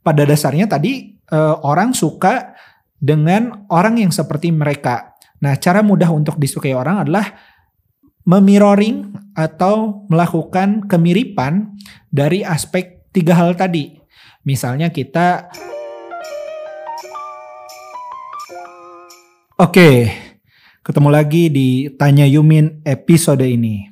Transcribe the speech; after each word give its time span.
pada 0.00 0.24
dasarnya 0.24 0.66
tadi 0.66 1.16
uh, 1.32 1.60
orang 1.64 1.92
suka 1.92 2.56
dengan 3.00 3.64
orang 3.72 4.00
yang 4.00 4.12
seperti 4.12 4.52
mereka. 4.52 5.16
Nah, 5.40 5.56
cara 5.56 5.80
mudah 5.80 6.12
untuk 6.12 6.36
disukai 6.36 6.76
orang 6.76 7.08
adalah 7.08 7.32
memirroring 8.28 9.16
atau 9.32 10.04
melakukan 10.12 10.84
kemiripan 10.84 11.72
dari 12.12 12.44
aspek 12.44 13.08
tiga 13.08 13.32
hal 13.40 13.56
tadi. 13.56 13.96
Misalnya 14.44 14.92
kita 14.92 15.48
Oke, 19.60 20.08
ketemu 20.80 21.08
lagi 21.12 21.52
di 21.52 21.92
Tanya 21.92 22.24
Yumin 22.24 22.80
episode 22.80 23.44
ini. 23.44 23.84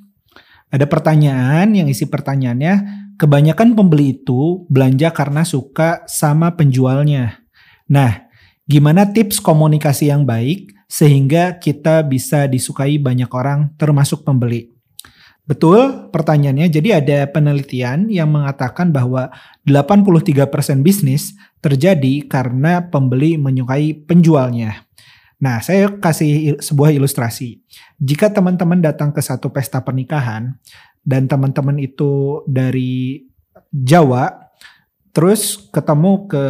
Ada 0.73 0.89
pertanyaan 0.89 1.77
yang 1.77 1.93
isi 1.93 2.09
pertanyaannya, 2.09 2.75
kebanyakan 3.19 3.75
pembeli 3.75 4.17
itu 4.23 4.65
belanja 4.71 5.11
karena 5.11 5.43
suka 5.43 6.07
sama 6.07 6.55
penjualnya. 6.55 7.43
Nah, 7.91 8.31
gimana 8.65 9.11
tips 9.11 9.43
komunikasi 9.43 10.09
yang 10.09 10.23
baik 10.23 10.73
sehingga 10.87 11.59
kita 11.59 12.07
bisa 12.07 12.47
disukai 12.47 12.97
banyak 12.97 13.29
orang 13.35 13.75
termasuk 13.75 14.23
pembeli? 14.23 14.71
Betul 15.49 16.13
pertanyaannya. 16.13 16.69
Jadi 16.69 16.93
ada 16.93 17.25
penelitian 17.33 18.07
yang 18.13 18.29
mengatakan 18.29 18.93
bahwa 18.93 19.33
83% 19.65 20.85
bisnis 20.85 21.33
terjadi 21.65 22.29
karena 22.29 22.85
pembeli 22.87 23.41
menyukai 23.41 23.97
penjualnya. 23.97 24.85
Nah, 25.39 25.63
saya 25.63 25.89
kasih 26.03 26.59
sebuah 26.59 26.91
ilustrasi. 26.93 27.63
Jika 27.97 28.29
teman-teman 28.29 28.83
datang 28.83 29.15
ke 29.15 29.23
satu 29.23 29.49
pesta 29.55 29.81
pernikahan 29.81 30.59
dan 31.05 31.31
teman-teman 31.31 31.79
itu 31.81 32.43
dari 32.49 33.27
Jawa, 33.69 34.49
terus 35.13 35.59
ketemu 35.71 36.31
ke 36.31 36.45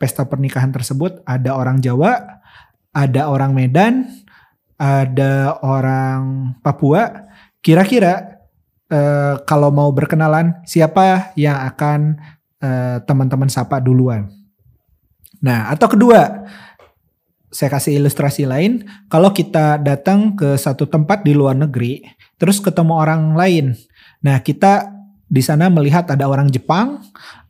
pesta 0.00 0.24
pernikahan 0.24 0.72
tersebut 0.72 1.20
ada 1.28 1.56
orang 1.56 1.80
Jawa, 1.80 2.40
ada 2.94 3.28
orang 3.28 3.52
Medan, 3.52 4.08
ada 4.78 5.58
orang 5.60 6.54
Papua, 6.62 7.28
kira-kira 7.64 8.40
eh, 8.88 9.34
kalau 9.44 9.72
mau 9.74 9.90
berkenalan 9.90 10.62
siapa 10.64 11.34
yang 11.34 11.58
akan 11.74 12.20
eh, 12.62 12.96
teman-teman 13.04 13.50
sapa 13.50 13.80
duluan? 13.80 14.30
Nah, 15.44 15.68
atau 15.68 15.92
kedua, 15.92 16.48
saya 17.54 17.70
kasih 17.70 18.02
ilustrasi 18.02 18.50
lain, 18.50 18.82
kalau 19.06 19.30
kita 19.30 19.78
datang 19.78 20.34
ke 20.34 20.58
satu 20.58 20.90
tempat 20.90 21.22
di 21.22 21.38
luar 21.38 21.54
negeri, 21.54 22.02
terus 22.34 22.58
ketemu 22.58 22.98
orang 22.98 23.38
lain. 23.38 23.78
Nah, 24.26 24.42
kita 24.42 24.90
di 25.30 25.38
sana 25.38 25.70
melihat 25.70 26.10
ada 26.10 26.26
orang 26.26 26.50
Jepang, 26.50 26.98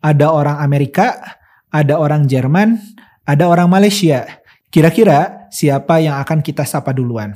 ada 0.04 0.28
orang 0.28 0.60
Amerika, 0.60 1.16
ada 1.72 1.96
orang 1.96 2.28
Jerman, 2.28 2.76
ada 3.24 3.48
orang 3.48 3.72
Malaysia. 3.72 4.28
Kira-kira 4.68 5.48
siapa 5.48 6.04
yang 6.04 6.20
akan 6.20 6.44
kita 6.44 6.68
sapa 6.68 6.92
duluan? 6.92 7.32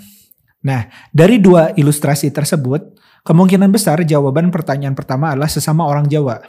Nah, 0.61 0.93
dari 1.09 1.41
dua 1.41 1.73
ilustrasi 1.73 2.29
tersebut, 2.29 3.01
kemungkinan 3.25 3.73
besar 3.73 4.05
jawaban 4.05 4.53
pertanyaan 4.53 4.93
pertama 4.93 5.33
adalah 5.33 5.49
sesama 5.49 5.89
orang 5.89 6.05
Jawa. 6.05 6.45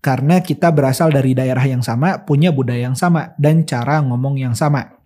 Karena 0.00 0.40
kita 0.40 0.72
berasal 0.72 1.12
dari 1.12 1.36
daerah 1.36 1.60
yang 1.68 1.84
sama, 1.84 2.24
punya 2.24 2.48
budaya 2.48 2.88
yang 2.88 2.96
sama, 2.96 3.36
dan 3.36 3.68
cara 3.68 4.00
ngomong 4.00 4.40
yang 4.40 4.56
sama. 4.56 4.99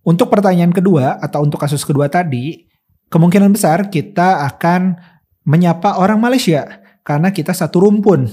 Untuk 0.00 0.32
pertanyaan 0.32 0.72
kedua 0.72 1.20
atau 1.20 1.44
untuk 1.44 1.60
kasus 1.60 1.84
kedua 1.84 2.08
tadi, 2.08 2.64
kemungkinan 3.12 3.52
besar 3.52 3.92
kita 3.92 4.48
akan 4.48 4.96
menyapa 5.44 6.00
orang 6.00 6.16
Malaysia 6.16 6.80
karena 7.04 7.28
kita 7.34 7.52
satu 7.52 7.84
rumpun, 7.84 8.28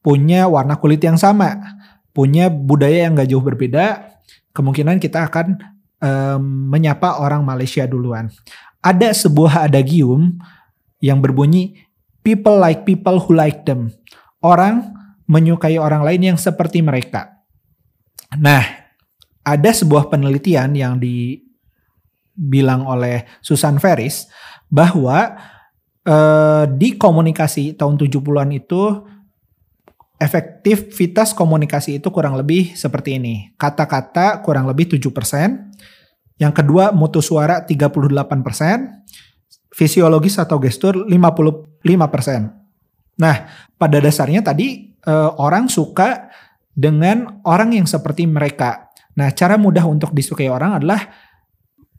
punya 0.00 0.48
warna 0.48 0.80
kulit 0.80 1.04
yang 1.04 1.20
sama, 1.20 1.76
punya 2.16 2.48
budaya 2.48 3.08
yang 3.08 3.16
gak 3.16 3.28
jauh 3.28 3.44
berbeda, 3.44 4.16
kemungkinan 4.56 4.96
kita 4.96 5.28
akan 5.28 5.60
um, 6.00 6.42
menyapa 6.72 7.20
orang 7.20 7.44
Malaysia 7.44 7.84
duluan. 7.84 8.32
Ada 8.80 9.12
sebuah 9.12 9.68
adagium 9.68 10.40
yang 11.04 11.20
berbunyi 11.20 11.76
people 12.24 12.56
like 12.56 12.88
people 12.88 13.20
who 13.20 13.36
like 13.36 13.68
them. 13.68 13.92
Orang 14.40 14.96
menyukai 15.28 15.76
orang 15.76 16.00
lain 16.00 16.32
yang 16.32 16.38
seperti 16.40 16.80
mereka. 16.80 17.44
Nah, 18.40 18.64
ada 19.44 19.70
sebuah 19.72 20.12
penelitian 20.12 20.76
yang 20.76 21.00
dibilang 21.00 22.84
oleh 22.84 23.24
Susan 23.40 23.80
Ferris 23.80 24.28
bahwa 24.68 25.36
eh, 26.04 26.64
di 26.76 26.94
komunikasi 27.00 27.74
tahun 27.74 27.96
70-an 27.96 28.50
itu 28.52 28.82
efektivitas 30.20 31.32
komunikasi 31.32 31.96
itu 31.98 32.12
kurang 32.12 32.36
lebih 32.36 32.76
seperti 32.76 33.16
ini. 33.16 33.56
Kata-kata 33.56 34.44
kurang 34.44 34.68
lebih 34.68 35.00
7%. 35.00 35.08
Yang 36.36 36.52
kedua 36.52 36.92
mutu 36.92 37.24
suara 37.24 37.64
38%. 37.64 39.00
Fisiologis 39.72 40.36
atau 40.36 40.60
gestur 40.60 41.08
55%. 41.08 41.88
Nah, 43.20 43.36
pada 43.80 43.96
dasarnya 43.96 44.44
tadi 44.44 44.92
eh, 44.92 45.30
orang 45.40 45.72
suka 45.72 46.28
dengan 46.76 47.40
orang 47.48 47.72
yang 47.80 47.88
seperti 47.88 48.28
mereka. 48.28 48.89
Nah, 49.20 49.28
cara 49.36 49.60
mudah 49.60 49.84
untuk 49.84 50.16
disukai 50.16 50.48
orang 50.48 50.80
adalah 50.80 51.12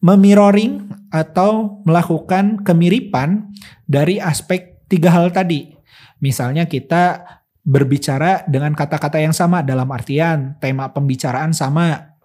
memirroring 0.02 0.90
atau 1.14 1.86
melakukan 1.86 2.66
kemiripan 2.66 3.54
dari 3.86 4.18
aspek 4.18 4.82
tiga 4.90 5.14
hal 5.14 5.30
tadi. 5.30 5.70
Misalnya 6.18 6.66
kita 6.66 7.22
berbicara 7.62 8.42
dengan 8.50 8.74
kata-kata 8.74 9.22
yang 9.22 9.38
sama 9.38 9.62
dalam 9.62 9.86
artian 9.94 10.58
tema 10.58 10.90
pembicaraan 10.90 11.54
sama. 11.54 12.18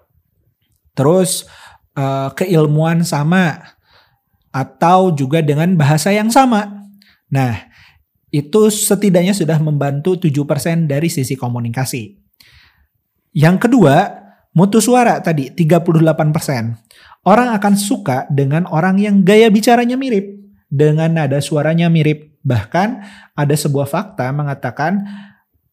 Terus 0.97 1.45
uh, 1.93 2.33
keilmuan 2.33 3.05
sama 3.05 3.77
atau 4.49 5.12
juga 5.12 5.45
dengan 5.45 5.77
bahasa 5.77 6.09
yang 6.09 6.33
sama. 6.33 6.89
Nah, 7.29 7.69
itu 8.33 8.73
setidaknya 8.73 9.37
sudah 9.37 9.61
membantu 9.61 10.17
7% 10.17 10.89
dari 10.89 11.12
sisi 11.12 11.37
komunikasi. 11.37 12.17
Yang 13.37 13.69
kedua, 13.69 14.25
Mutu 14.56 14.81
suara 14.81 15.21
tadi 15.21 15.53
38%. 15.53 17.28
Orang 17.28 17.49
akan 17.53 17.75
suka 17.77 18.25
dengan 18.33 18.65
orang 18.72 18.97
yang 18.97 19.21
gaya 19.21 19.53
bicaranya 19.53 20.00
mirip, 20.00 20.33
dengan 20.72 21.12
nada 21.12 21.44
suaranya 21.44 21.93
mirip. 21.93 22.41
Bahkan 22.41 22.89
ada 23.37 23.55
sebuah 23.59 23.84
fakta 23.84 24.33
mengatakan 24.33 25.05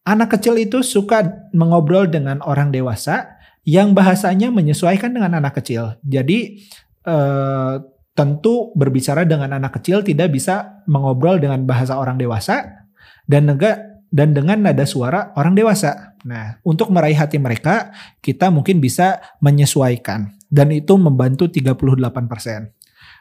anak 0.03 0.35
kecil 0.35 0.59
itu 0.59 0.83
suka 0.83 1.47
mengobrol 1.55 2.11
dengan 2.11 2.43
orang 2.43 2.75
dewasa 2.75 3.39
yang 3.63 3.95
bahasanya 3.95 4.51
menyesuaikan 4.51 5.15
dengan 5.15 5.39
anak 5.39 5.63
kecil. 5.63 5.95
Jadi 6.03 6.59
eh, 7.07 7.73
tentu 8.13 8.75
berbicara 8.75 9.23
dengan 9.23 9.55
anak 9.57 9.79
kecil 9.79 10.03
tidak 10.03 10.33
bisa 10.33 10.83
mengobrol 10.89 11.39
dengan 11.39 11.63
bahasa 11.63 11.95
orang 11.95 12.19
dewasa 12.19 12.83
dan 13.25 13.47
enggak 13.47 13.92
dan 14.13 14.37
dengan 14.37 14.61
nada 14.61 14.85
suara 14.85 15.33
orang 15.33 15.57
dewasa. 15.57 16.13
Nah, 16.21 16.61
untuk 16.61 16.93
meraih 16.93 17.17
hati 17.17 17.41
mereka, 17.41 17.89
kita 18.21 18.53
mungkin 18.53 18.77
bisa 18.77 19.17
menyesuaikan 19.41 20.29
dan 20.53 20.69
itu 20.69 20.93
membantu 21.01 21.49
38%. 21.49 22.69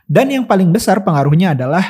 Dan 0.05 0.29
yang 0.29 0.45
paling 0.45 0.69
besar 0.69 1.01
pengaruhnya 1.01 1.57
adalah 1.57 1.81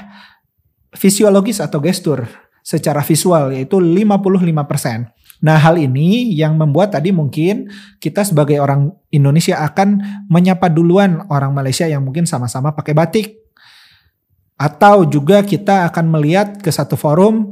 fisiologis 0.95 1.59
atau 1.59 1.83
gestur 1.83 2.31
secara 2.63 3.03
visual 3.03 3.51
yaitu 3.51 3.83
55%. 3.83 5.11
Nah, 5.43 5.59
hal 5.59 5.75
ini 5.75 6.31
yang 6.31 6.55
membuat 6.55 6.95
tadi 6.95 7.11
mungkin 7.11 7.67
kita 7.99 8.23
sebagai 8.23 8.63
orang 8.63 8.95
Indonesia 9.11 9.59
akan 9.67 9.99
menyapa 10.31 10.71
duluan 10.71 11.27
orang 11.27 11.51
Malaysia 11.51 11.83
yang 11.91 12.07
mungkin 12.07 12.23
sama-sama 12.23 12.71
pakai 12.71 12.95
batik. 12.95 13.43
Atau 14.55 15.11
juga 15.11 15.43
kita 15.43 15.91
akan 15.91 16.07
melihat 16.15 16.63
ke 16.63 16.71
satu 16.71 16.95
forum 16.95 17.51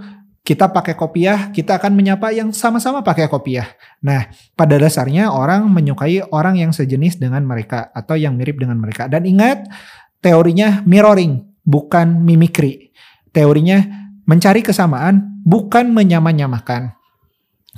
kita 0.51 0.67
pakai 0.67 0.99
kopiah, 0.99 1.55
kita 1.55 1.79
akan 1.79 1.95
menyapa 1.95 2.35
yang 2.35 2.51
sama-sama 2.51 3.07
pakai 3.07 3.31
kopiah. 3.31 3.71
Nah, 4.03 4.27
pada 4.59 4.83
dasarnya 4.83 5.31
orang 5.31 5.71
menyukai 5.71 6.27
orang 6.35 6.59
yang 6.59 6.75
sejenis 6.75 7.23
dengan 7.23 7.47
mereka 7.47 7.95
atau 7.95 8.19
yang 8.19 8.35
mirip 8.35 8.59
dengan 8.59 8.75
mereka. 8.83 9.07
Dan 9.07 9.31
ingat, 9.31 9.71
teorinya 10.19 10.83
mirroring, 10.83 11.39
bukan 11.63 12.27
mimikri. 12.27 12.91
Teorinya 13.31 13.79
mencari 14.27 14.67
kesamaan, 14.67 15.39
bukan 15.47 15.95
menyamanyamakan. 15.95 16.99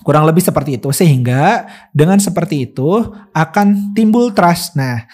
Kurang 0.00 0.24
lebih 0.24 0.40
seperti 0.40 0.80
itu. 0.80 0.96
Sehingga 0.96 1.68
dengan 1.92 2.24
seperti 2.24 2.72
itu 2.72 3.04
akan 3.36 3.92
timbul 3.92 4.32
trust. 4.32 4.80
Nah, 4.80 5.04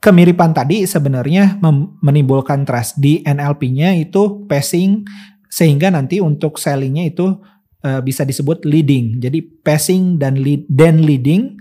kemiripan 0.00 0.56
tadi 0.56 0.88
sebenarnya 0.88 1.60
menimbulkan 2.00 2.64
trust. 2.64 2.96
Di 2.96 3.20
NLP-nya 3.20 4.00
itu 4.00 4.48
passing 4.48 5.04
sehingga 5.48 5.92
nanti 5.92 6.18
untuk 6.22 6.58
sellingnya 6.60 7.08
itu 7.10 7.40
uh, 7.86 8.00
bisa 8.00 8.22
disebut 8.22 8.64
leading. 8.64 9.20
Jadi 9.22 9.42
passing 9.62 10.18
dan 10.20 10.38
lead, 10.40 10.66
then 10.70 11.02
leading 11.02 11.56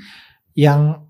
yang 0.55 1.05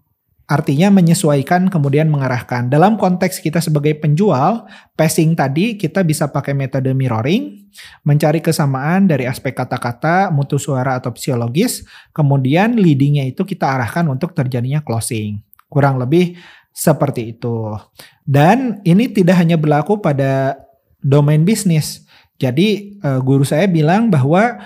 Artinya 0.46 0.94
menyesuaikan 0.94 1.74
kemudian 1.74 2.06
mengarahkan. 2.06 2.70
Dalam 2.70 3.02
konteks 3.02 3.42
kita 3.42 3.58
sebagai 3.66 3.98
penjual, 3.98 4.70
passing 4.94 5.34
tadi 5.34 5.74
kita 5.74 6.06
bisa 6.06 6.30
pakai 6.30 6.54
metode 6.54 6.94
mirroring, 6.94 7.66
mencari 8.06 8.46
kesamaan 8.46 9.10
dari 9.10 9.26
aspek 9.26 9.58
kata-kata, 9.58 10.30
mutu 10.30 10.62
suara 10.62 11.02
atau 11.02 11.10
psikologis, 11.18 11.82
kemudian 12.14 12.78
leadingnya 12.78 13.26
itu 13.26 13.42
kita 13.42 13.74
arahkan 13.74 14.06
untuk 14.06 14.38
terjadinya 14.38 14.86
closing. 14.86 15.42
Kurang 15.66 15.98
lebih 15.98 16.38
seperti 16.70 17.34
itu. 17.34 17.74
Dan 18.22 18.86
ini 18.86 19.10
tidak 19.10 19.42
hanya 19.42 19.58
berlaku 19.58 19.98
pada 19.98 20.62
domain 21.02 21.42
bisnis. 21.42 22.05
Jadi 22.36 23.00
uh, 23.00 23.24
guru 23.24 23.48
saya 23.48 23.68
bilang 23.72 24.12
bahwa 24.12 24.60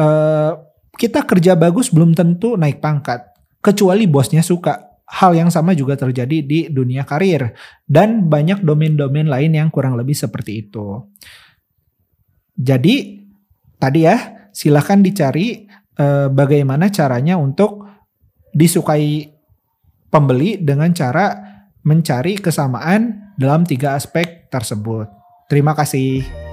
uh, 0.00 0.52
kita 0.96 1.24
kerja 1.24 1.56
bagus 1.56 1.92
belum 1.92 2.16
tentu 2.16 2.56
naik 2.56 2.80
pangkat, 2.80 3.24
kecuali 3.60 4.08
bosnya 4.08 4.40
suka 4.40 4.90
hal 5.10 5.34
yang 5.34 5.50
sama 5.50 5.74
juga 5.74 5.98
terjadi 5.98 6.38
di 6.46 6.58
dunia 6.70 7.02
karir 7.02 7.50
dan 7.82 8.30
banyak 8.30 8.62
domain-domain 8.62 9.26
lain 9.26 9.52
yang 9.58 9.68
kurang 9.68 9.98
lebih 9.98 10.14
seperti 10.14 10.68
itu. 10.68 11.02
Jadi 12.54 13.26
tadi 13.80 14.06
ya 14.06 14.46
silahkan 14.54 15.02
dicari 15.02 15.66
eh, 15.98 16.28
bagaimana 16.30 16.92
caranya 16.94 17.34
untuk 17.40 17.88
disukai 18.54 19.26
pembeli 20.10 20.62
dengan 20.62 20.94
cara 20.94 21.34
mencari 21.82 22.38
kesamaan 22.38 23.34
dalam 23.34 23.66
tiga 23.66 23.96
aspek 23.96 24.52
tersebut. 24.52 25.08
Terima 25.48 25.74
kasih. 25.74 26.49